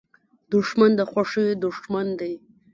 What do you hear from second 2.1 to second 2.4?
دی